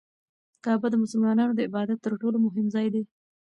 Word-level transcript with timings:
کعبه 0.63 0.87
د 0.91 0.95
مسلمانانو 1.03 1.53
د 1.55 1.59
عبادت 1.67 1.97
تر 2.05 2.13
ټولو 2.21 2.37
مهم 2.45 2.65
ځای 2.75 2.87
دی. 2.93 3.03